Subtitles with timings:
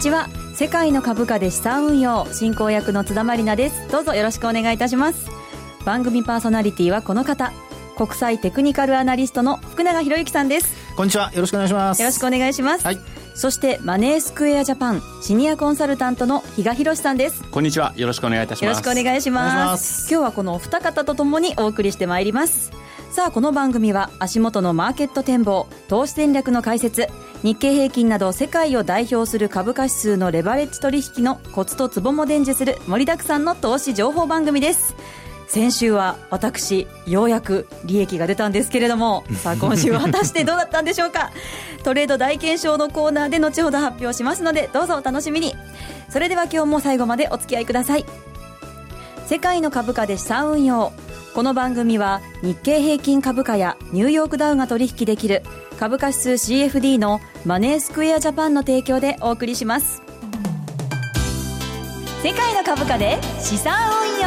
[0.00, 0.30] こんにちは。
[0.54, 3.86] 世界の株価で資産運用進行役の津田まりなです。
[3.88, 5.28] どうぞよろしくお願いいたします。
[5.84, 7.52] 番組パーソナリティはこの方。
[7.98, 10.74] 国際テクニカルアナリストの福永博之さんです。
[10.96, 11.30] こんにちは。
[11.34, 12.00] よろしくお願いします。
[12.00, 12.98] よろしくお願いします、はい、
[13.34, 17.44] そしてマネースクエアジャパンシニアコンサルタントの比嘉博さんです。
[17.50, 17.92] こんにちは。
[17.96, 18.64] よろしくお願いいたします。
[18.64, 20.10] よろしくお願いします。
[20.10, 22.72] 今日はこのお二方とともにお送りしてまいります
[23.10, 27.08] さあこの番組は足元のマーケット展望投資戦略の解説
[27.42, 34.94] 日経平均など世界を代表する株価指数のレバレッジ取引のコツとツボも伝授する盛りだくさんの投資情報番組です。
[35.48, 41.32] 先週は私ようやく利益が出たんですけれども さあ今週は果たしてどうだったんでしょうか？
[41.82, 45.56] トレード大検証のコーナーで後ほど発表しますのでどうぞお楽しみに。
[46.10, 48.04] それでは今日も最後までお付き合いください。
[49.26, 50.92] 世界の株価で資産運用
[51.32, 55.42] この番組は日経平均株価やニューヨークダウが取引できる
[55.78, 60.02] 株価指数 CFD のマネースクエアジャパンの提供でお送りします。
[62.24, 63.72] 世界の株価で資産
[64.02, 64.26] 運用。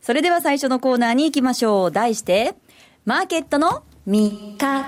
[0.00, 1.92] それでは最初のコーナーに行きましょう。
[1.92, 2.54] 題して
[3.04, 4.86] マーケットの見方。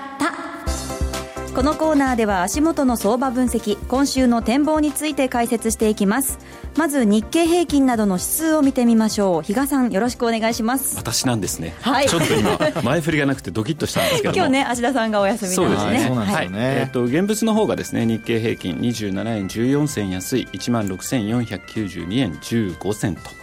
[1.55, 6.39] このコーナーでは足元の相場分析今週の展望について解説していきます。
[6.77, 9.41] まず日経平均などの指数を見てみましょう。
[9.41, 10.97] 比嘉さんよろしくお願いします。
[10.97, 15.89] 私なんですね、はい、ちょっと今前振りがなくてドキッとしたんですけど今日ね芦田さんがお休みなんですね。
[15.89, 23.38] そうですね、はい、えっ、ー、と現物の方がですね日経平均27円14銭安い1万6492円15銭と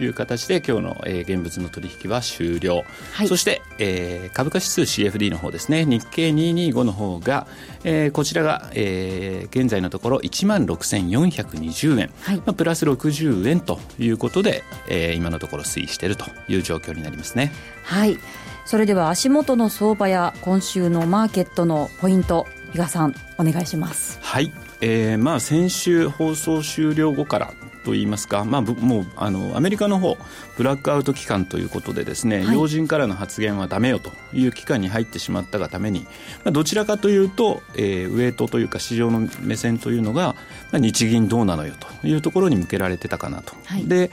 [0.00, 5.84] いう形で今日の、えー、現物の取引は終了、はい、そして、えー、株価指数 CFD の方ですね。
[5.84, 7.46] 日経225の方が、
[7.84, 17.52] えー、こちらが、えー、現在のところ1万6420円、はい、まあ、プラス60円ということで、えー、今のところ推移しているという状況になりますね。
[17.84, 18.18] はい。
[18.64, 24.18] それでは足元の相場や今週のマーケットのポイント比嘉さんお願いします。
[24.20, 27.54] はい、えー、まあ先週放送終了後から
[27.88, 30.18] といいますか、まあ、もうあのアメリカの方
[30.58, 36.00] ブラックアウト期間ということでですね、はい、要人からの発言はだめよという期間に入ってしまったがために、
[36.44, 40.36] まあ、どちらかというと、えー、ウエイトというか市場の目線というのが、
[40.70, 43.54] まあ、日銀どうなのよというところに向けられてたかなと。
[43.64, 44.10] はい、で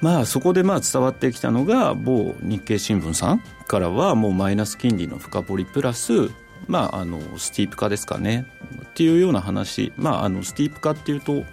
[0.00, 6.30] まあ、そこでまあ伝わってきたのが某日経新聞さんからはもうマイナス金利の深掘りプラス
[6.68, 8.46] まあ、あのスティープ化ですかね。
[8.84, 11.44] っていうような話、まあ、あのスティープ化っていうと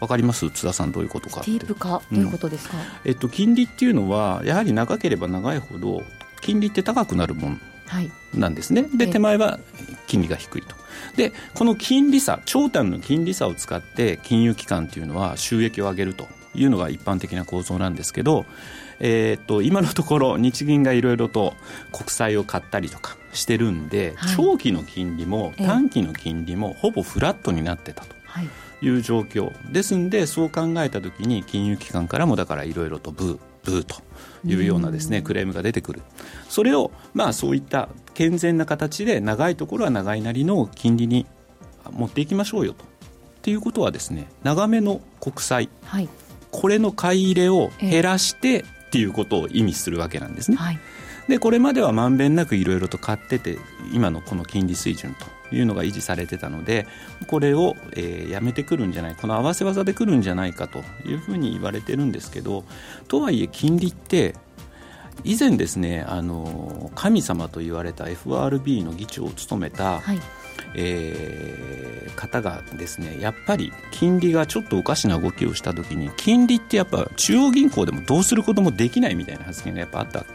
[0.00, 0.50] わかります？
[0.50, 6.02] 津田さんどういうことかィープ化どういうことですか、うん、えっと、金利っていうのはやはり長ければ長いほど
[6.40, 7.56] 金利って高くなるもの
[8.34, 9.58] なんですね、はい、で手前は
[10.06, 10.74] 金利が低いと。
[11.16, 18.44] でこの金利差長短の金利差を使って金融機関っていうのは収益を上げるというのが一般的な構造なんですけど、
[18.98, 21.54] えー、っと今のところ日銀がいろいろと
[21.92, 28.14] 国債を買ったりとかしてるんで、はい、長期の金利も短期の金利もほぼフラットになってたと。
[28.24, 28.48] はい
[28.86, 29.52] いう状況。
[29.72, 33.96] ですんでそう考えた時に金融機関からもだからいろいろとブーブーと
[34.44, 36.02] いうようなですねクレームが出てくる。
[36.48, 41.26] それをまあそういった健全な形で長いところは長いなりの金利に
[41.90, 42.84] 持っていきましょうよと。
[42.84, 42.88] っ
[43.42, 46.08] ていうことはですね長めの国債、はい、
[46.50, 50.56] これの買い入れを減らしてっていうことを意味するわけなんですね。
[50.56, 50.78] はい。
[51.28, 53.58] でこれまではまんべんなくいろいろと買ってて
[53.92, 56.86] 今のこの金利水準というのが維持されてたので
[57.26, 62.64] これを、えー、やめてくるんじゃないこの合わせ技でくるんじゃないかというふうに言われてるんですけど
[63.08, 64.34] とはいえ金利って
[65.24, 70.20] 以前ですねあの神様と言われた FRB の議長を務めた、はい
[70.74, 80.26] えー、方がですねやっぱり金利がちょっとおかしな動きをした時に金利ってやっぱ中央銀行でもどうすることもできないみたいな発言がやっぱあった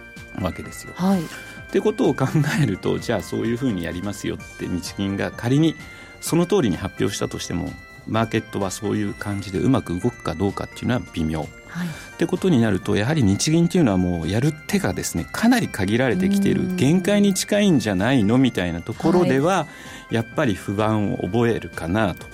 [0.41, 0.93] わけですよ。
[0.95, 1.21] はい、
[1.71, 2.25] ってことを考
[2.61, 5.77] えるとじゃあそういうふうにやりますよって日銀が仮に
[6.19, 7.71] その通りに発表したとしても
[8.07, 11.39] マーケットはそういう感じでうまく動くかどうかっていうのは微妙。
[11.69, 19.67] はい、ってことになるとやはり日銀っていうのはもうやる手がですねかなり限られてきている限界に近いんじゃないのみたいなところでは、は
[20.11, 22.27] い、やっぱり不安を覚えるかなと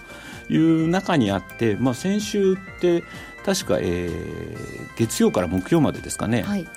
[0.51, 3.03] いう中にあって、まあ、先週って
[3.45, 6.67] 確か、えー、月曜から木曜までですかね、はい、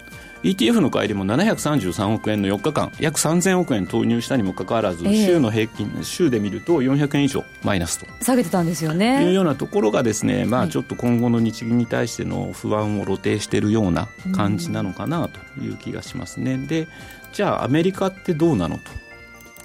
[0.43, 8.07] ETF の帰りも733億円の4日間約3000億円投入したにもかかわらず、えー、週の平均週で見ると400円以上マイナスと。
[8.25, 9.25] 下げてたんですよね。
[9.25, 16.57] いうようなところがですね、まあ、ちょっと今後の日銀に対しての不安を露呈しているような感じなのかなという気がしますね。
[16.57, 16.89] で
[17.33, 18.79] じゃあアメリカってどうなの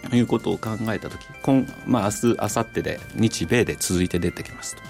[0.09, 4.81] ということを考えた時今、まあ、明日明後日で日米で続いて出てきますと。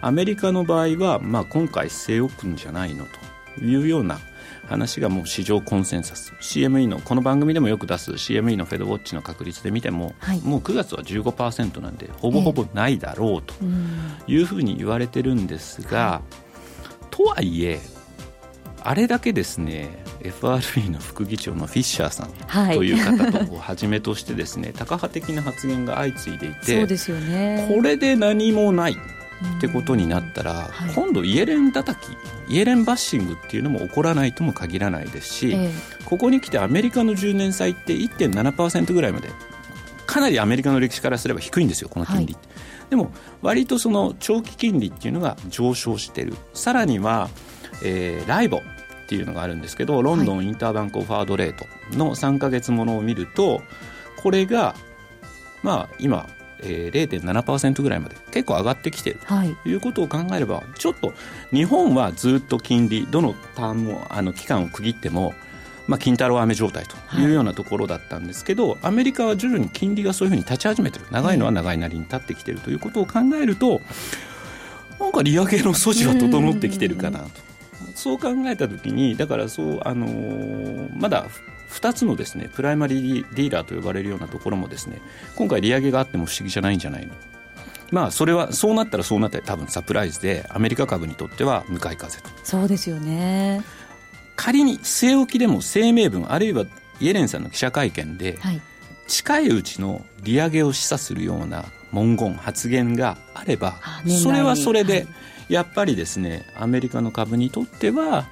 [0.00, 3.06] アメリカの場合は、まあ、今回据え置くんじゃないの
[3.58, 4.20] というような
[4.68, 6.34] 話がもう市場コンセンサス。
[6.40, 13.54] CME のこの番組でもよく出す CME のフェドウォッチの確率で見ても、はい、もう9月は15%なんでほぼほぼないだろうと
[14.26, 16.20] いうふうに言われてるんですが、
[17.10, 17.80] とはいえ
[18.82, 19.88] あれだけですね
[20.20, 28.96] FRB の副議長のフィッシャーさんという方とをはじめとしてですね、タカ派的な発言が相次いでいてそうですよ、ね、これで何もない
[29.56, 32.16] ってことになったら、はい、今度イエレン叩き
[32.48, 35.70] イエレンバッシングっていうのも起こらないとも限らないですし、え
[36.04, 39.28] ここに来てアメリカの10年債って1.7%ぐらいまで
[40.06, 43.12] かなりアメリカの歴史からすれば低いんですよこの金利、はい、でも
[43.42, 46.34] 割とその長期金利っていうのが上昇してる。
[46.54, 47.28] さらには、
[47.84, 48.60] えー、ライボっ
[49.08, 51.64] ていうのがあるんですけどロンドンインターバンクオファードレート
[51.96, 53.62] の3か月ものを見ると
[54.22, 54.74] これが
[55.62, 56.28] まあ今
[56.62, 59.14] えー、0.7%ぐらいまで結構上がってきてい。
[59.14, 59.20] る
[59.62, 61.12] ということを考えれば、ちょっと
[61.52, 65.34] 日本はずっと金利どのターンもあの期間を区切っても
[65.88, 67.24] まあ、金太郎飴状態とい。
[67.24, 71.06] うようなところだったんですけど、はい、アメリカは徐々に金利がそういうふうに立ち始めてる。
[71.10, 73.80] 長いのは長いなりに立ってきてるということを考えると
[75.00, 77.28] なんか利上げの素地は整ってきてるかなと
[77.98, 81.26] そう考えたときにだからそう、あのー、まだ
[81.70, 85.00] 2つのですねプライマリーディーラーと呼ばれるようなところもですね
[85.34, 87.12] 今回利上げがあっても不思議じゃないんじゃないの。
[87.90, 92.28] まあそれはそうなったらそうなって多分サプライズでアメリカ株にとっては向かい風と。
[92.44, 93.62] そうですよね。
[94.36, 96.66] 仮に据え置きでも声明文あるいは
[97.00, 98.60] イエレンさんの記者会見で、はい、
[99.08, 103.80] 近いうちの利上げを示唆するような文言発言があれば
[104.22, 105.06] それはそれで、
[105.48, 108.26] やっぱりですねアメリカの株にとっては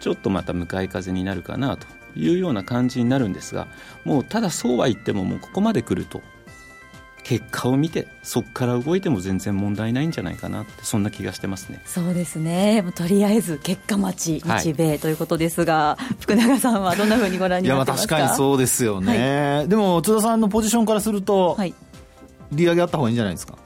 [0.00, 1.86] ちょっとまた向かい風になるかなと
[2.16, 3.66] いうような感じになるんですが
[4.04, 6.20] もうただそうは言ってももうここまで来ると
[7.24, 11.80] 結果を見てそこから動いても全然問題ないんじゃないかなってそんな気がしてますね。
[11.84, 12.84] そうですね。
[12.96, 18.16] とりあえず結果待ち日米ということですが、はい、福永さんはどんなふうにご覧になってますか？
[18.16, 21.72] いや確かにそうですよね、はい、でも津田さんのポジションからすると、はい、
[22.50, 23.56] 利上げあった方がいいんじゃないですか？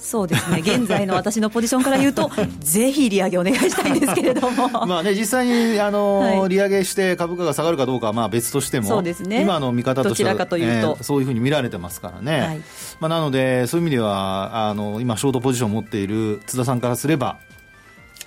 [0.00, 0.58] そうですね。
[0.60, 2.30] 現在の私のポジションから言うと
[2.60, 4.68] ぜひ利上げお願いしたいんですけれども。
[4.86, 9.42] まあね実際にあの、はい、利上げして株価が下がるかどうかはまあ別としてもそうですね。
[9.42, 12.60] 今の見方としてはどちらかというと、えー、そういうふうに見られてますからね、はい、
[13.00, 17.38] まあ、なのでそういう意味ではあの今ショートポジションを持っている津田さんからすれば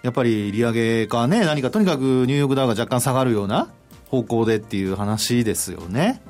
[0.04, 3.70] やっぱり利上げかね何かとにかくニューヨークダウが若干下がるような
[4.10, 6.22] 方向でっていう話ですよね。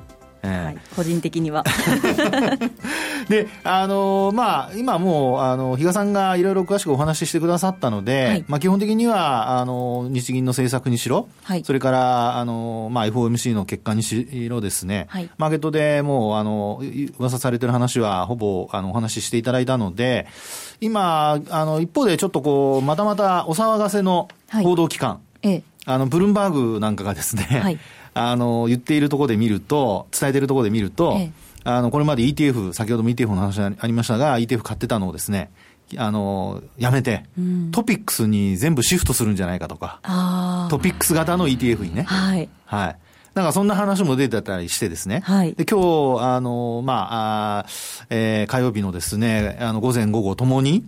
[0.46, 1.64] はい、個人的には。
[3.28, 16.82] であのまあ今もうあの比嘉さんがいろいろ詳しくお話ししてくださったので、はい、まあ基本的にはあの日銀の政策にしろ、はい、それからあのまあ FOMC の結果にしろですね、はい、マーケットでもうあの
[17.18, 20.26] 噂されてる話はほぼあのお話ししていただいたので
[20.80, 27.78] 今あの一方でちょっとこうまたまたお騒がせの報道機関、ええ、あのブルンバーグなんかがですね、
[28.14, 31.32] あの、言っているところで見ると、伝えているところで見ると、ええ、
[31.64, 35.50] あの、これまで ETF、先ほども ETF の話ありましたが、ETF 買ってたのをですね、
[35.96, 40.00] あの、やめて、うん、トピックスに全部シフトするんじゃないかとか、
[40.70, 42.04] トピックス型の ETF にね。
[42.04, 42.48] はい。
[42.64, 42.96] はい。
[43.34, 45.20] なんかそんな話も出てたりしてですね。
[45.24, 45.54] はい。
[45.54, 47.66] で、今日、あの、まあ、あ
[48.08, 50.84] えー、火曜日のですね、あの、午前午後ともに、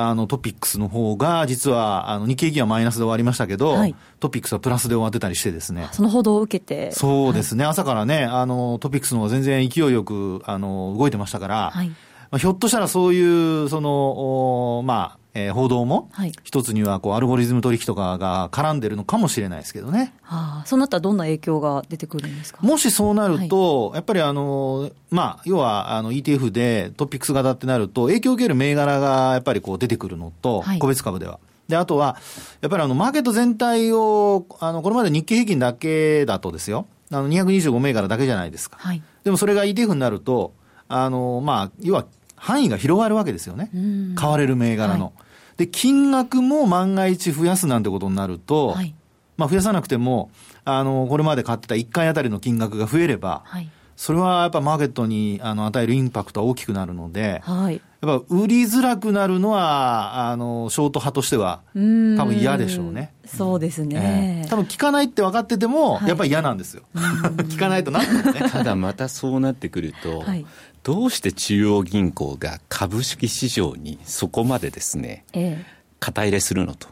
[0.00, 5.88] あの、トピックスの方が、実は、あの、日経平均はマイナスで終わりましたけど、はい、トピックスはプラスで終わってたりしてですね。
[5.90, 6.92] その報道を受けて。
[6.92, 11.94] そうですね、はい、朝からね、あの、トピックスの方が全然勢いよく、あの、動いてましたから、はい、ま
[12.32, 20.14] あ、ひょっとしたらそういう、その、まあ、えー、報道も、はい、一つにはこうアルゴリズム取引とかが絡んでるのかもしれないですけどね。
[20.22, 22.58] はあ、そうなったらどんな影響が出てくるんですか？
[22.62, 31.38] もしそうなると、はい、やっぱりあの、まあ、要はあの ETF でトピックス型ってなると、影響を受ける銘柄がやっぱりこう出てくるのと、はい、個別株では。
[31.68, 32.16] で、あとは、
[32.62, 36.86] やっぱりあの、マーケット全体を、あの、これまで日経平均だけだとですよ。
[37.12, 38.78] あの、225銘柄だけじゃないですか。
[38.80, 39.02] はい。
[39.22, 40.54] でもそれが ETF になると、
[40.88, 42.06] あの、まあ、要は、
[42.38, 43.70] 範囲が広がるわけですよね。
[44.14, 45.06] 買われる銘柄の。
[45.06, 45.28] はい。
[45.58, 48.94] で、金額も万が一増やすなんてことになると、はい、
[49.36, 50.30] まあ増やさなくても、
[50.64, 61.78] あの、これまで買ってた1回あたりの金額が増えれば、はい、それはやっぱマーケットにあの与えるインパクトは大きくなるので、はい、やっぱ売りづらくなるのは、あの、ショート派としては、多
[62.24, 63.12] 分嫌でしょうね。
[63.26, 66.84] そうですね、えー、多分聞かないって分かってても、やっぱり嫌なんですよ。
[66.94, 68.06] 聞かないとなね。
[68.50, 70.46] ただまたそうなってくると、はい、
[70.88, 75.66] どうして中央銀行が株式市場にそこまでですね、ええ。
[76.00, 76.88] 肩入れするのと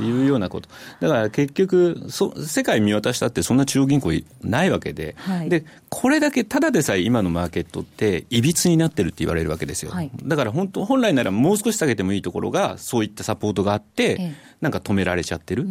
[0.00, 0.70] いうようなこと。
[1.00, 9.90] だから結局、そ世界見渡したってそんな中央銀行ないわけで、はい、で、これだけただでさえ今のマーケットっていびつになってるって言われるわけですよ。
[9.90, 15.66] はい、だから本当、本来ならもう少し下げてもいいところが、そういったサポートがあって、ええ、なんか止められちゃってる。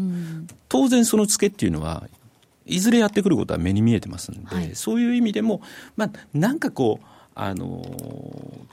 [0.70, 2.08] 当然そのツケっていうのは、
[2.68, 5.62] いずれやってくることは目に見えてますんで、はい、そういう意味でも、
[5.98, 7.84] まあ、なんかこう、あの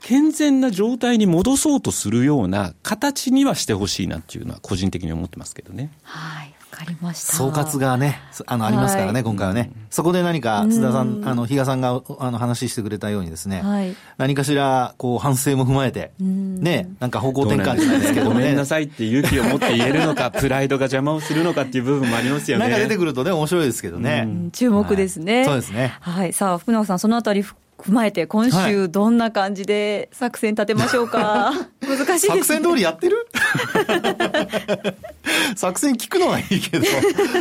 [0.01, 5.91] 健全な状態に戻そうとするような形にはしてほしいなっていうのは個人的に思ってますけどね。
[6.03, 6.53] はい。
[6.73, 7.33] かりました。
[7.33, 9.71] 総括がね、あの、ありますからね、はい、今回はね。
[9.89, 18.33] そこで何か、津田さん、あの、比嘉さんが、あの、話してくれたようにですね、はい、何かしら、こう、反省も踏まえて、ね、なんか方向転換じゃないですけどね。
[18.33, 22.67] ごめんなさいって勇気を持って言えるのか、プライドが邪魔をするのかっていう部分もありますよね。
[22.67, 24.27] なんか出てくるとね、面白いですけどね。
[24.51, 25.45] 注目ですね、はい。
[25.45, 25.93] そうですね。
[25.99, 26.33] はい。
[26.33, 27.45] さあ、福永さん、そのあたり、
[27.85, 31.51] 踏まえて、今週、どんな感じで作戦立てましょうか。
[31.51, 33.27] はい、難しいです、ね、作戦通りやってる？
[35.55, 36.85] 作戦聞くのはいいけど、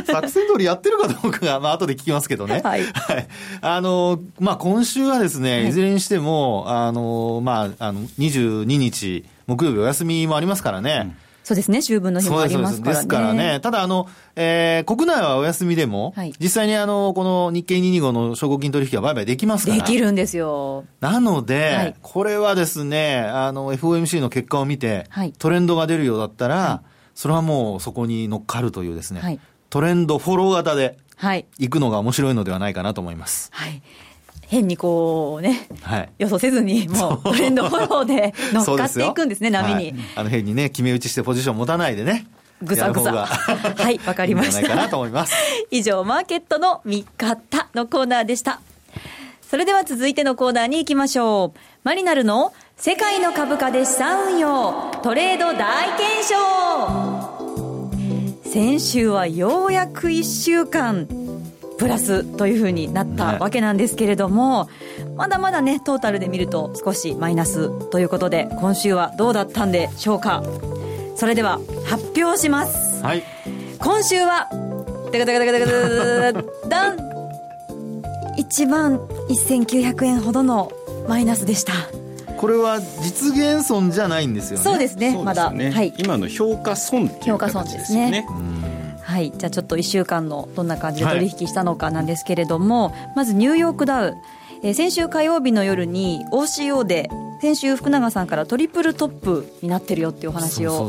[0.04, 2.60] 作戦通りやってるかどうかが、まあ後で聞きますけどね。
[2.64, 2.82] はい。
[2.82, 3.28] はい。
[3.60, 11.02] あの、まあ今週はですね、いずれにしても、あの、まあ、あの、22日、木曜日お休みもありますからね。
[11.04, 12.94] うんそうですね、秋分の日もありますからね。
[12.94, 13.60] ですからね。
[13.60, 19.78] ただ、あの、えー、国内はお休みでも、はい、実際にあの、この日経225の証拠金取引は売買できますから。
[19.78, 20.84] できるんですよ。
[21.00, 26.82] なので、はい、これはですね、あの、FOMC の結果を見て、はい、トレンドが出るようだったら、
[27.14, 31.46] それはもうそこに乗っかるというですね、トレンドフォロー型で、はい。
[31.58, 33.50] 行くのが面白いのではないかなと思います。
[33.52, 33.80] はい。
[34.52, 42.26] 変にこうね、はい、予想せずに、 もうトレンドフォローで 乗っかっていくんですね、す波に、はい、あの変にね、決め打ちしてポジション持たないでね。
[42.62, 43.24] ぐさぐさ。
[43.26, 44.60] はい、わかりました。
[44.60, 45.34] いいかなと思います。
[45.70, 48.60] 以上、マーケットの見方のコーナーでした。
[49.40, 51.58] それでは続いてのコーナーに行きましょう。
[51.82, 57.90] マリナルの世界の株価で資産運用トレード大検証
[58.44, 61.08] 先週はようやく1週間
[61.82, 64.68] プラスというふうになったわけなんですけれども、
[65.16, 70.44] まだまだねトータルで見ると少しマイナスということで今週はどうだったんでしょうか。
[71.16, 73.22] それでは発表します、はい、
[73.80, 74.48] 今週は
[75.12, 77.12] ダカダカダカダカダカ ダン。
[78.38, 78.98] 1万
[79.28, 80.70] 1900円ほどの
[81.08, 81.72] マイナスでした。
[82.36, 84.64] これは実現損じゃないんですよね。
[84.64, 88.24] そうですね、ね、まだ、はい、今の評価損っていう形ですね。
[88.24, 88.51] 評価損ですね
[89.12, 94.14] はい、じゃあちょっと1週間のどんな感じで取引したのかなんですけれども、はい、まずニューヨークダウ、
[94.62, 97.10] えー、先週火曜日の夜に OCO で
[97.42, 100.88] 先週福永さんからトリプルトップになってるよっていうお話を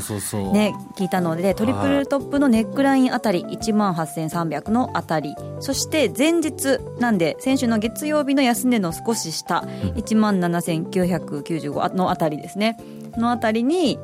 [0.54, 5.36] ね聞いたのでトリプルトップのネックラインあたり1万8300のあたり。
[5.60, 9.62] そして前日なんで先週の月曜日の安値の少し下
[9.96, 12.78] 1万7995のあたりですね。
[13.18, 13.98] のあたりに、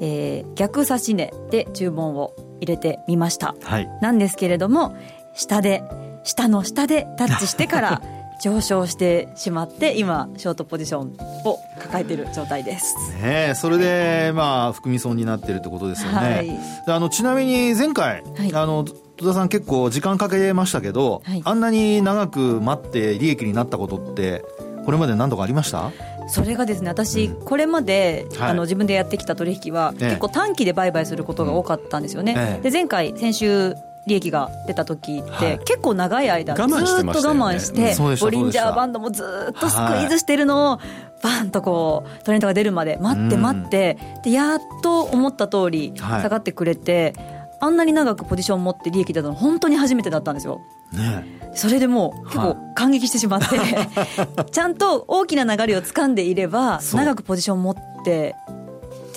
[0.00, 4.96] えー、逆差し値で注文を入れてみました、はい、なんですけれども
[5.34, 5.82] 下で
[6.24, 8.02] 下の下でタッチしてから
[8.40, 12.94] 上昇してしまって今ショートポジションを抱えている状態です。
[13.20, 24.44] ねそれでまあ含み損になってるってことですよね、はい、あのちなみに前回、はい、あの戸田さん結構時間かけましたけど、はい、あんなに長く待って利益になったことって
[24.84, 25.90] これまで何度かありました？
[26.28, 33.74] それがですね私、これまで、あの自分でやってきた取引は、結構短期で売買することが多かったんですよね、で前回先週
[34.06, 37.04] 利益が出た時って、結構長い間ずっと我
[37.34, 40.78] 慢して、ボリンジャーバンドもずっとスクイーズしてるのを
[41.22, 47.14] バンとこうトレンドが出るまで待って待って、でやっと思った通り下がってくれて、
[47.60, 50.60] あんなに長くポジション持って利益出たの本当に初めてだったんですよ。
[50.92, 53.58] ねそれでもう結構感激してしまって、
[54.50, 58.36] ちゃんと大きな流れを掴んでいれば長くポジション持ってて、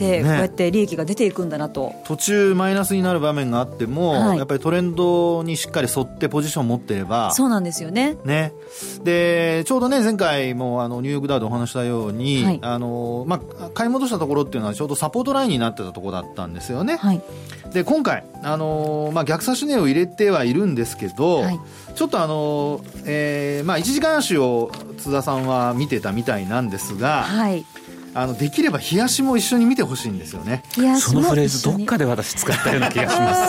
[0.02, 1.94] こうやって利益が出ていくんだなと。
[2.06, 8.18] 途中マイナスになる場面があっても、はい、やっぱりトレンドにしっかり沿ってポジションを持っていればそうなんですよね。
[8.26, 8.54] ね。
[9.04, 17.22] でちょうどね前回もあのニューヨークダウでお話したように、はい、あのまあ、買い戻したところっていうのはちょうどサポートラインになってたところだったんですよね、はい、
[17.74, 21.60] で今回、あのまあ、逆差し値を入れてはいるんですけど、はい、
[21.96, 27.66] ちょっとあの、えーまあ、1時間足を津田さんは見てたみたいなんですが、はい、
[28.14, 30.64] あのできれば冷やしも一緒に見てほしいんですよね。
[31.00, 33.42] そのフレーズどっかで私使ったような気がします。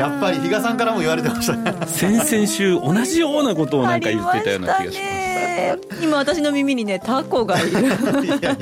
[0.00, 1.72] やっぱり比嘉さんからも言われてましたね。
[1.86, 6.02] 先々週同じようなことをなんか言ってたような気がします。
[6.02, 7.80] 今私の耳にねタコがいる。
[7.80, 8.56] いやいや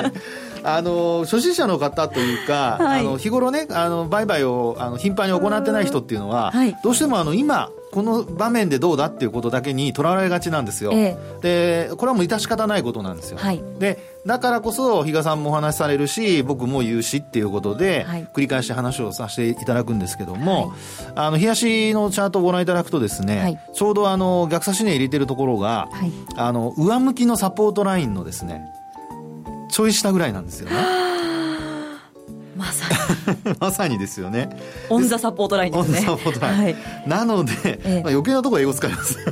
[0.63, 20.79] あの初心者の方というか、はい、あの日頃ねあの売買をあの頻繁に行ってない人っていうのは、はい、どうしてもあの今この場面でどうだっていうことだけにとらわれがちなんですよ、ええ、でこれはもう致し方ないことなんですよ、はい、でだからこそ比嘉さんもお話しされるし僕も言うしっていうことで、はい、繰り返し話をさせていただくんですけども、はい、
[21.17, 25.89] あの冷やしのチャートをご覧いただくとですね、はい、ちょうどあの逆差し値入れてるところが、
[26.37, 28.63] あの上向きのサポートラインのですね
[29.71, 30.77] ちょい下ぐらいなんですよね
[32.61, 32.87] まさ
[33.59, 34.51] まさにですよね。
[34.91, 35.99] on the support line ですね。
[35.99, 36.77] on the support line、はい、
[37.07, 39.19] なので、ええ、まあ、余計なところ英語使います。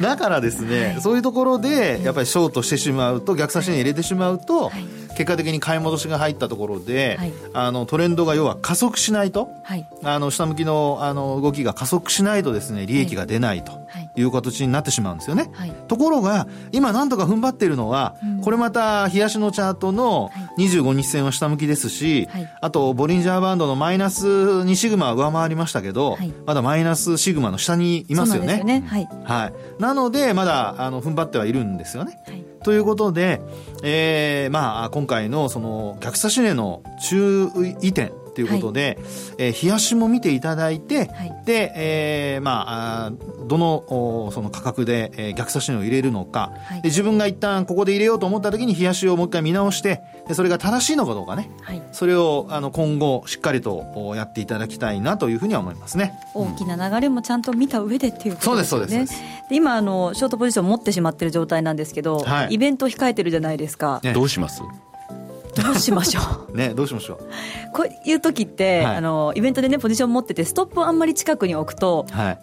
[0.00, 4.84] だからですね、はい、そういうところでやっぱりショートしてしまうと逆差しに入れてしまうと、はい。
[5.12, 14.22] 結果的に買い戻しが入ったところで、はい、あのトレンドが要は加速しないと、はい、あの下向きのあの動きが加速しないとですね利益が出ないとい。
[14.22, 15.50] う形になってしまうんですよね。
[15.52, 22.28] はい、ところが今なんとか踏ん張っているのは、うん、これまた冷やしのチャートの25日線は下向きですし、
[22.60, 28.62] あとボリンジャーバンドのマイナス2シグマは上回りましたけど、まだマイナスシグマの下にいますよね。
[28.62, 28.84] ね。
[28.86, 32.18] はい、はい、なのでまだあの踏ん張ってはいるんですよね。
[32.62, 33.40] ということで、
[33.82, 39.06] えー、まあ、今回のその逆差し値の注意点ということで、はい、
[39.38, 43.12] えー、冷やしも見ていただいて、はい、で、えー、まあ、
[43.46, 56.14] どのその価格で、えー、逆差し値を入れるのか、はい、で自分が一旦ここで入れようと思った時に冷やしをもう一回見直してでそれが正しいのかどうかね、はい、それをあの今後しっかりとやっていただきたいなというふうには思いますね。
[56.34, 58.64] 大きな流れもちゃんと見た上でっていうことですね。
[58.64, 59.22] そうですそうです。
[59.50, 64.62] で今あのショートポジション持ってしまってる状態なんですけど、はい、イベント控えてるじゃないですか、ね、どうします？
[65.54, 66.20] どうしましょ
[66.52, 66.54] う？
[66.56, 67.18] ねどうしましょう？
[67.72, 72.38] こういう時って、はい、あのイベントでねポジション持っててストップをあんまり近くに置くと、はい、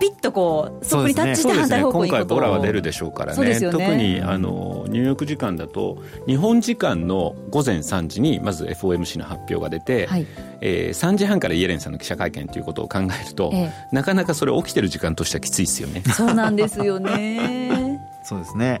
[0.00, 10.26] ピッとこうそこにタッチして反対方向に行くと、ね、今回ボラは出るでしょうからね、ね、特にあのニューヨーク時間だと日本時間の午前3時にまず FOMC の発表が出て、はい。
[10.62, 16.02] えー、3時半からイエレンさんの記者会見ということを考えると、ええ、なかなかそれ起きてる時間としてはきついですよね。
[16.02, 18.00] そうなんですよね。
[18.24, 18.80] そうですね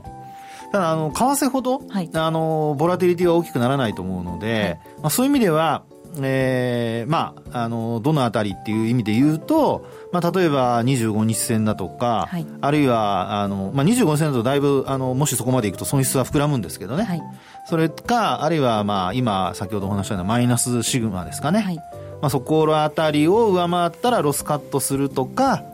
[0.76, 5.84] ただあの為替ほど、はい、あのボラティリティは大きくならないと思うので、はい、まあ、そういう意味では、
[6.20, 17.22] えー、まああのどのあたりっていう意味で言うと、まあ、例えば25日線だとか、はい、あるいはあの、まあ、25日線だとだいぶあのもしそこまでいくと損失は膨らむんですけどね、はい、
[17.64, 21.76] それかあるいはまあ今先ほどお話したようなマイナスシグマですかね、はい、
[22.20, 25.64] まあ、そこらあたりを上回ったらロスカットするとか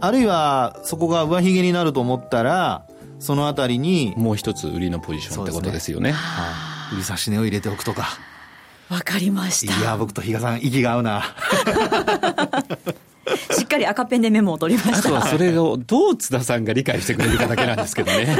[0.00, 2.84] あるいはそこが上髭になると思ったら
[3.24, 8.18] そのあたりにもう一つ売りのポジションってことですよね、ね、はい、売り差し値を入れておくとか。
[8.90, 9.74] わかりました。
[9.80, 11.24] いや僕と比嘉さん息が合うな。
[13.50, 14.98] しっかり赤ペンでメモを取りました。
[14.98, 18.36] あとはそれをどう津田さんが理解してくれるかだけなんですけどね。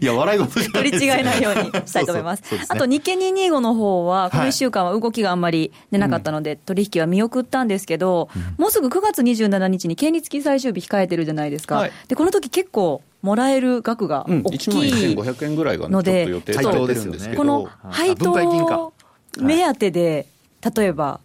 [0.00, 0.04] い。
[0.06, 2.42] や、笑い事取り違えないようにしたいと思います。
[2.48, 11.76] そうそうすね、あと、日経225の方は、この1週間は動きがあんまり出なかったので、はい、取引は見送ったんですけど、うん、もうすぐ9月27日に権利付き最終日控えてるじゃないですか。
[11.76, 18.92] はい、で、この時結構、もらえる額が大きい、うん、1万1500円ぐらいが、ね、ので、予定されてるんですけど、この配当
[19.40, 20.26] 目当てで、
[20.76, 21.20] 例えば、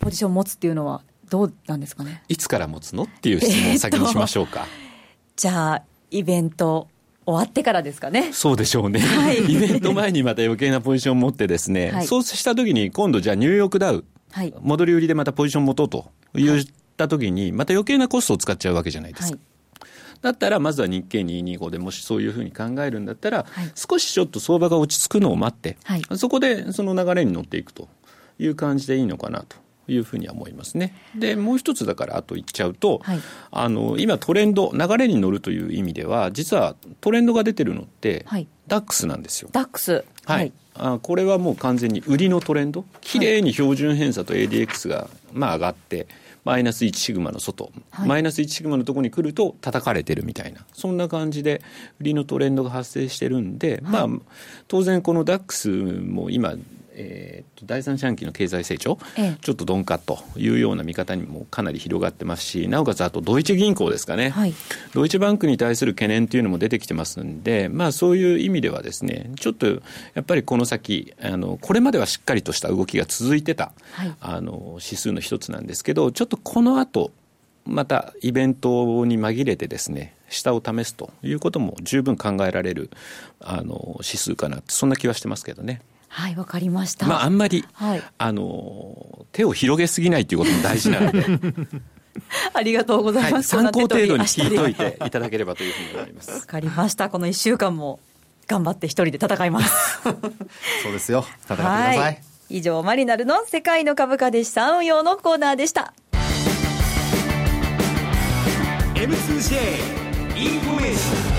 [0.00, 2.22] ポジション持つっていうのは、どうなんですかね？
[2.28, 3.04] いつから持つの？
[3.04, 4.66] っていう質問を先にしましょうか。
[5.36, 6.88] じゃあ、イベント、
[7.24, 8.32] 終わってからですかね？
[8.32, 8.98] そうでしょうね。
[8.98, 16.64] はい、イベント前にまた余計なポジションを持ってですね、はい、そうしたときに今度じゃあニューヨークダウ、はい、戻り売りでまたポジション持とうと言っ
[16.96, 19.38] たときに、また余計なコストを使っちゃうわけじゃないですか。
[20.22, 27.88] だったら、まずは日経225でもしそういうふうに考えるんだったら、はい、少しちょっと相場が落ち着くのを待って、はい、そこでその流れに乗っていくと
[28.38, 29.56] いう感じでいいのかなと。
[29.88, 30.94] いうふうには思いますね。
[31.16, 39.48] でもう一つだからあと言っちゃうと、はい、あの今トレンド流れに乗るという意味では実はトレンドが出てるのって、はい、ダックスなんですよ。
[39.52, 40.04] ダックス。
[40.26, 42.84] はい、あこれはもう完全に売りのトレンド？
[43.00, 46.06] きれいに標準偏差と ADX が、まあ、上がって
[46.44, 50.64] マイナス1シグマの外、はい、マイナス1シグマのところに来ると叩かれてるみたいな。
[50.72, 51.62] そんな感じで
[52.00, 54.08] 売りのトレンドが発生してるんで、はい、まあ
[54.68, 56.54] 当然このダックスも今
[56.92, 64.54] えー、と第三四半期の経済成長、ええ、ちょっと鈍化というような見方にもかなり広がってますしなおかつあとドイツ銀行ですかね、はい、
[64.94, 69.78] ドイツバンクに対する懸念というのも出てきてますんで、まあ、そういう意味ではですねちょっとや
[70.20, 77.12] っぱりこの先あのこれまではしっかりとした動きが続いてた、はい、あの指数の一つなんですけどちょっとこの後
[77.66, 82.90] またイベントに紛れてですね下を試すということも十分考えられる
[83.40, 85.82] あの指数かなそんな気はしてますけどね。
[86.12, 87.06] はいわかりました。
[87.06, 91.24] まああんまり、はい、あの手を広げすぎないということも大事なので。
[92.52, 96.30] ありがとうございます、はい、参考程度に聞いといていただければというふうに思います。
[96.32, 97.08] わかりました。
[97.08, 98.00] この1週間も
[98.48, 100.02] 頑張って一人で戦います。
[100.82, 101.24] そうですよ。
[101.44, 105.94] 戦ってください、はい、以上マリナルの世界の株価で資産運用のコーナーでした。
[108.96, 110.00] M2J
[110.36, 111.29] インフォメーション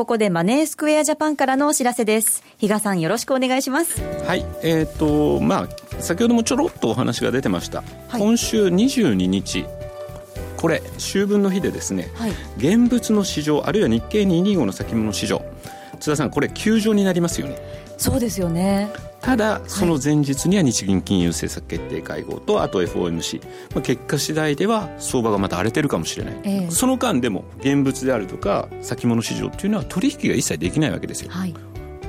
[0.00, 2.42] ここでマネースクエアジャパンからのお知らせです。
[2.56, 4.00] 比嘉さんよろしくお願いします。
[4.24, 5.68] はい、えっ、ー、とまあ
[6.00, 7.82] 先ほどもちょろっとお話が出てました。
[8.08, 9.66] はい、今週22日。
[10.56, 15.42] これ秋分の日でですね、はい、現物の市場あるいは日経225の先物市場。
[16.00, 17.58] 津田さんこれ休場になりますよね
[18.00, 18.90] そうですよね。
[19.20, 23.42] ただその前日には日銀金融政策決定会合とあと FOMC、
[23.74, 31.54] まあ、結果次第では相場がまた荒れてるかもしれない、えー、その間でも現物であるとか先物市場っていうのは取引が一切できないわけですよ、はい、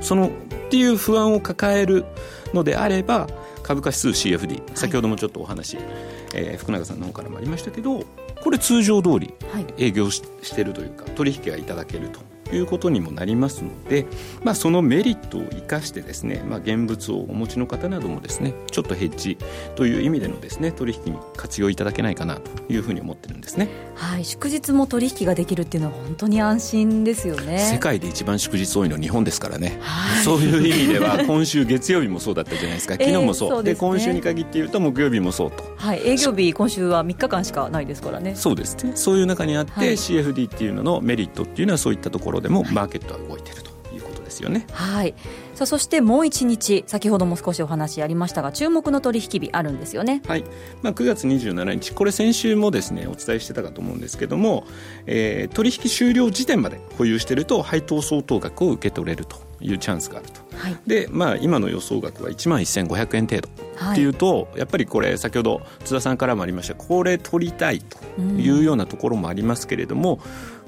[0.00, 0.30] そのっ
[0.70, 2.06] ていう不安を抱える
[2.54, 3.28] のであれば
[3.62, 5.86] 株価指数 CFD 先ほどもちょっとお話、はい、
[6.34, 8.02] えー、福永さんの方からもありましたけど
[8.42, 9.34] これ通常通り
[9.76, 10.22] 営業し,、
[10.54, 14.06] てるというか取引がいただけるということにもなりますので、
[14.42, 19.38] まあ、そのメリットを生かしてですね、まあ、現物をお持ちの方などもですねちょっとヘッジ
[19.76, 23.68] という意味でのですね取引に活用いただけないかなというふうに思ってるんですね。
[23.94, 27.58] はい、祝日も取引ができるっていうのは本当に安心ですよね。
[27.58, 29.78] 世界で一番祝日多いの日本ですからね。
[29.80, 32.94] はい、そういう意味では今週月曜日もそうだったじゃないですか。
[33.00, 33.48] 昨日もそう。
[33.48, 35.71] えー、そうで、ね、今週に限って言うと木曜日もそうと。
[35.82, 38.36] はい、営業日今週は3日間しかないですからね。
[38.36, 38.92] そうですね。
[38.94, 44.64] そういう中にあって、はい、CFD っていうののメリットっていうのはそういったところでもマーケットは動いているということですよね。
[44.70, 45.14] はい。
[45.54, 50.22] さあそしてもう一日先ほども少しお話ありましたが注目の取引日あるんですよね。
[50.28, 50.44] はい。
[50.82, 54.64] まあ9月27日これ先週もですねお伝えしてたかと思うんですけども、
[55.06, 60.40] えー、取引終了時点まで保有していると配当相当額を受け取れるというチャンスがあると。
[60.56, 63.48] はい、でまあ今の予想額は1万1500円程度。
[63.90, 70.20] っていうと、やっぱりこれ先ほど津田さんからもありましたこれ取りたいというようなところもありますけれども、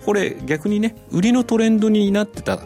[0.04, 2.59] これ逆にね売りのトレンドになってた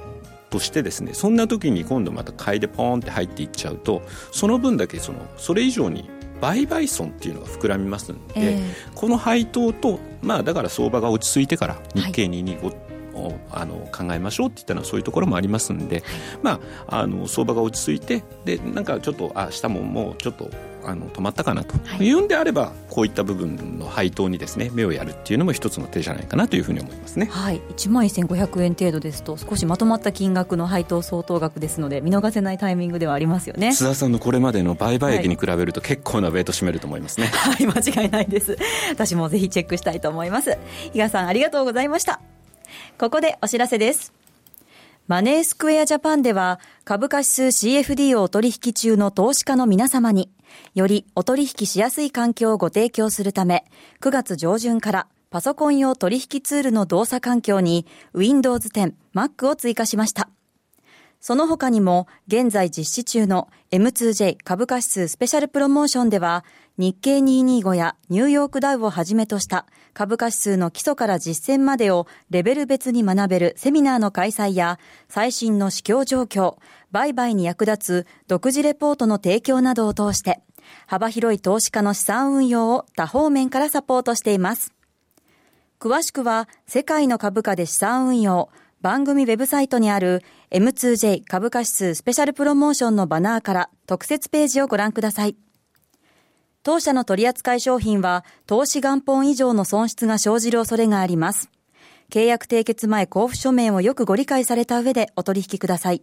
[0.50, 6.08] としてですねそんな時に今度また買いでポーンって入っていっちゃうとその分だけそのそれ以上に
[6.40, 12.87] 売買損っていうのが膨らみますので、えー、この配当とまあだから相場が落ち着いてから日経225、はい
[13.18, 16.02] をあの考えましょうって言ったのはそういうところもありますんで、
[16.42, 20.50] まあ、あの相場が落ち着いてでなんかちょっとあ明日ももうちょっと
[20.84, 27.26] あの止まったかなというんであれば、はい、こういった部分の配当にですね目をやるっていうのも一つの手じゃないかなというふうに思いますね。
[27.30, 33.74] はい、1万1500円程度ですと少しまとまった金額の配当相当額ですので見逃せないタイミングではありますよね。
[33.74, 37.26] 津田さんのこれまでの売買益に比べると結構なウェイト占めると思いますね。
[37.26, 38.56] はい、間違いないです。
[38.90, 40.56] 私もぜひチェックしたいと思います。
[40.92, 42.37] 比嘉さんありがとうございました。
[42.98, 44.12] ここでお知らせです。
[45.06, 50.32] マネースクエアジャパンでは株価指数 CFD をお取引中の投資家の皆様に
[50.74, 53.64] よりお取引しやすい環境をご提供するため、
[54.00, 60.28] 9月上旬からパソコン用取引ツールの動作環境に Windows 10、Mac を追加しました。
[61.20, 66.44] その他にも、現在実施中の M2J 株価指数スペシャルプロモーションでは、
[66.76, 74.78] 日経225やニューヨークダウをはじめとした株価指数の基礎から実践までをレベル別に学べるセミナーの開催や、
[75.08, 76.56] 最新の市況状況、
[76.92, 80.40] 売買に役立つ独自レポートの提供などを通して、
[80.86, 84.72] 幅広い投資家の資産運用を多方面からサポートしています。
[85.80, 95.36] 詳しくは、世界の株価で資産運用、番組ウェブサイトにある M2J 株価指数スペシャルプロモーションのバナーから特設ページをご覧ください。
[96.62, 101.50] 当社の取扱い商品は投資元本以上の損失が生じる恐れがあります。
[102.10, 106.02] 契約締結前交付書面をよくご理解された上でお取引ください。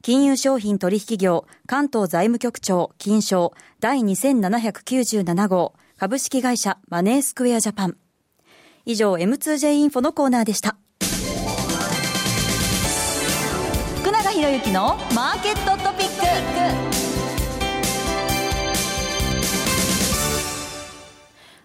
[0.00, 7.96] 金融商品取引業関東財務局長金賞第2797号株式会社マネースクエアジャパン。
[8.86, 10.76] 以上 M2J インフォのコーナーでした。
[14.42, 16.22] 博之のマーケットトピック。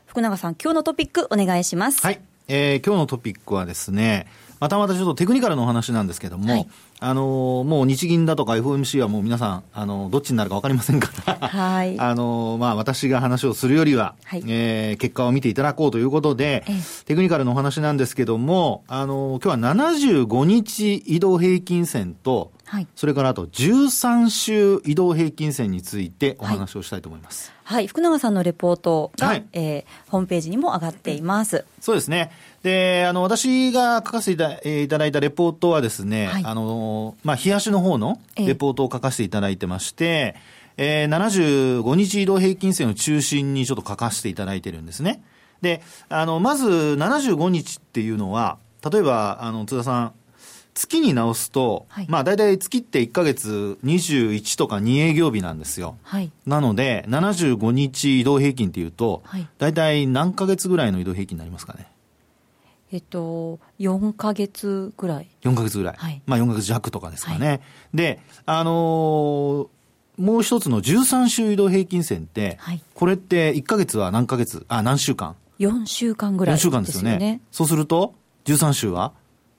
[0.06, 2.06] 福永さん、今日のトピックお願いします。
[2.06, 2.22] はい。
[2.48, 4.28] えー、今日のトピックはですね、
[4.60, 6.68] またまたちょっとテクニカルのお話なんですけども、はい、
[7.00, 16.64] あのもう日銀だとか FOMC はもう皆さん、あのどっちになるか分かりませんから、はい、 あのまあ、私が話をするよりは、はい、えー、結果を見ていただこうということで、
[17.06, 27.54] テクニカルのお話なんですけども、あの今日は75日移動平均線と、はい、それからあと13週移動平均線についてお話をしたいと思います。
[27.64, 31.64] はい、はい、福永さんのレポートが、はい、えー、ホームページにも上がっています。
[31.80, 32.32] そうですね。
[32.68, 40.36] で、あの、私が書かせていただいたレポートはですね、はい、あの、まあ、冷やしの方のレポートを書かせていただいてまして、
[40.76, 45.24] えー、75日移動平均線を中心にちょっと書かせていただいてるんですね。
[45.62, 48.58] で、あの、まず75日っていうのは、
[48.92, 50.14] 例えば、あの、津田さん、
[50.74, 55.98] 月に直すと、はい、まあ大体月って1か月21とか2営業日なんですよ。
[56.04, 61.88] はい、なので、75日移動平均っていうと、はい、大体何ヶ月ぐらいの移動平均になりますかね。
[62.92, 65.28] えっと、4か月ぐらい。
[65.42, 65.96] 4か月ぐらい。
[65.98, 67.48] はい、まあ4か月弱とかですかね。
[67.48, 67.62] はい、
[67.94, 69.68] で、あのー、
[70.18, 77.42] もう一つの13週移動平均線って、はい、これって1か月は何ヶ月、あ、何週間？4週間ぐらい、ね、4週間ですよね。
[77.52, 78.14] そうすると、
[78.46, 79.14] 13週は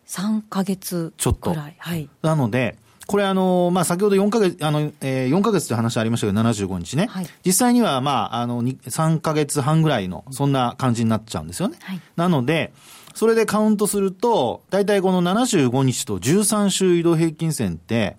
[0.07, 1.55] ?3 か月ちょっと。
[1.55, 2.09] はい。
[2.23, 7.07] なので、これあの、まあ、先ほど4か月、あの、えー、4か月という話ありましたけど、75日ね。
[7.07, 11.79] はい、実際には、まあ、あの、3か月半ぐらいの、そんな感じになっちゃうんですよね。
[11.81, 12.71] はい、なので、
[13.19, 18.17] それでカウントすると、大体この75日と13週移動平均線って、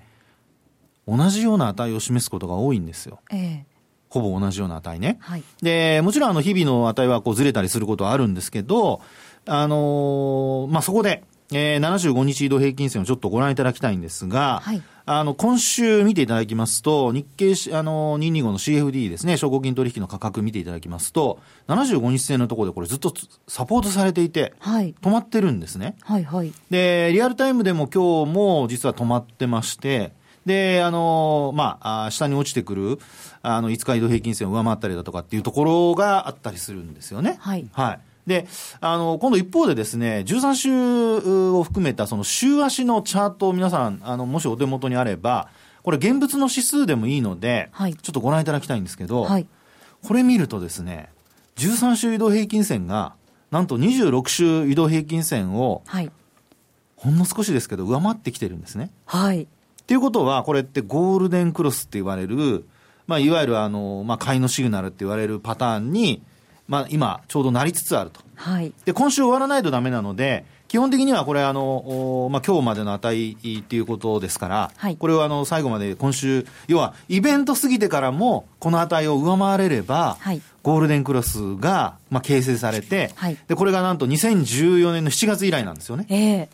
[1.07, 3.21] 同じような値を示すことが多いんですよ。
[3.31, 3.65] ええ
[4.09, 5.17] ほぼ同じような値ね。
[5.21, 8.99] はい、で、もちろんあの日々の値はこうずれたりすることはあるんですけど、
[9.45, 23.11] あのー、まあ、そこで、えー、75日移動平均線をちょっとご覧いただきたいんですが、はい、あの、今週見ていただきますと、日経、あの、225の CFD ですね、証拠金取引の価格見ていただきますと、75日線のところでこれずっと
[23.47, 25.95] サポートされていて、はい、止まってるんですね。
[26.01, 26.53] はいはい。
[26.69, 30.11] で、リアルタイムでも今日も実は止まってまして、
[30.45, 32.99] で、あの、まあ、下に落ちてくる、
[33.41, 37.37] あの、5日移動平均線を上回ったりだとかっていうところがあったりするんですよね。
[37.39, 37.67] はい。
[37.71, 37.99] はい。
[38.29, 38.47] で、
[38.79, 45.49] あの、今度一方でですね、13週を含めたその週足のチャートを皆さん、あの、もしお手元にあれば、
[45.83, 49.47] これ現物の指数でもいいので、はい、ちょっとご覧いただきたいんですけど、はい、
[50.07, 51.09] これ見るとですね、
[51.57, 53.13] 13週移動平均線が、
[53.51, 56.11] なんと26週移動平均線を、はい、
[56.95, 58.91] ほんの少しですけど、上回ってきてるんですね。
[59.05, 59.43] はい。
[59.43, 59.47] っ
[59.87, 62.67] ていうことは、これってゴールデンクロスって言われる、
[63.07, 66.21] まあ、いわゆるあの、まあ、買いのシグナルって言われるパターンに、
[66.69, 68.21] まあ、今、ちょうどなりつつあると。
[68.35, 68.71] はい。
[68.85, 86.05] で、今週終わらないとダメなので、基本的にはこれ、あの、まあ、今日までの値っていうことですから、はい、これをあの、最後まで今週、要は、イベント過ぎてからも、この値を上回れれば、はい、ゴールデンクロスが、まあ、形成されて、はい、で、これがなんと2014年の7月以来なんですよね。
[86.09, 86.41] ええ。
[86.43, 86.47] ー、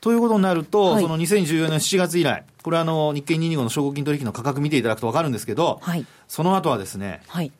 [0.00, 7.50] ということになると、はい、その2014年7月以来、これはあの、日経225の証拠金取引の価格見ていただくと分かるんですけど、はい、その後はですね、はい、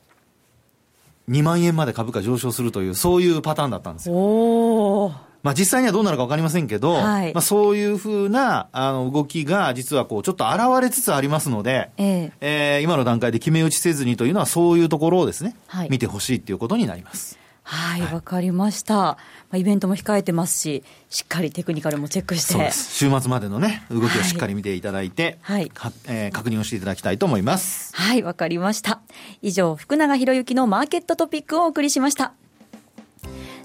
[1.29, 5.27] 2万円まで株価上昇するという、そういうパターンだったんですよ。
[5.43, 17.39] まあ、実際にはどうなるか分かりませんけど、はい、まあ、そういうふうなあの動きが実はこうちょっと現れつつありますので、えー、えー、今の段階で決め打ちせずにというのはそういうところをですね、はい、見てほしいということになります。
[17.69, 18.95] はい、わ、はい、かりました。
[18.95, 19.19] ま
[19.53, 22.71] あ、イベントも控えてますし、しっかりテクニカルもチェックして。
[22.71, 27.91] 週末までのね、動きをしっかり見ていただいて、はい、はえー、確認をしていただきたいと思います。
[27.97, 29.01] はい、わかりました。
[29.43, 32.33] 以上、福永博之のマーケットトピックをお送りしました。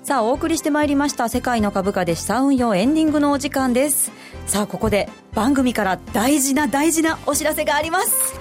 [0.04, 4.12] さあ、お送りしてまいりました、世界の株価で資産運用エンディングのお時間です。
[4.48, 8.40] さあ、ここで番組から大事な大事なお知らせがあります。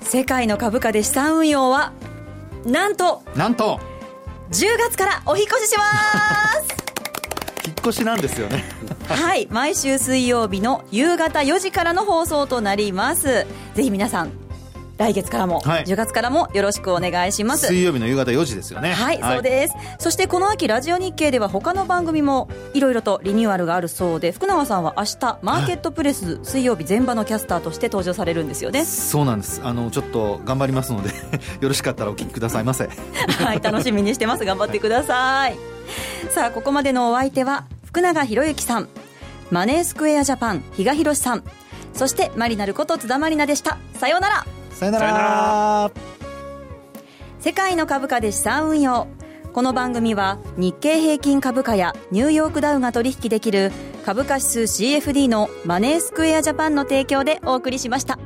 [0.00, 1.92] 世界の株価で資産運用は、
[2.64, 3.78] なんと、なんと、
[4.50, 6.76] 10月からお引越しします。
[7.66, 8.64] 引っ越しなんですよね。
[9.08, 9.48] はい。
[9.50, 13.46] 毎週水曜日の夕方4時からの放送となります。
[13.74, 14.45] ぜひ皆さん
[14.98, 17.66] 来月からも、はい、10月からもよろしくお願いします。
[17.66, 18.92] 水曜日の夕方4時ですよね。
[18.94, 19.74] はい、はい、そうです。
[19.98, 28.84] そしてこの秋ラジオ日経では他の番組もいろいろとリニューアルがあるそうで福永さんは明日マーケットプレス水曜日全場のキャスターとして登場されるんですよね。
[28.84, 29.60] そうなんです。
[29.62, 31.10] あのちょっと頑張りますので
[31.60, 32.88] よろしかったらお聞きくださいませ。
[33.44, 34.44] はい楽しみにしてます。
[34.44, 35.58] 頑張ってください。
[36.30, 38.88] さあここまでのお相手は福永博之さん
[39.50, 41.44] マネースクエアジャパン比嘉宏さん
[41.92, 43.78] そしてマリナルこと津田まりなでした。
[43.94, 44.46] さようなら
[44.76, 45.90] さよなら。
[47.40, 49.08] 世界の株価で資産運用。
[49.54, 53.72] この番組は日経平均株価やニューヨークダウが取引できる
[54.04, 58.18] 株価指数 CFD のマネースクエアジャパンの提供でお送りしました。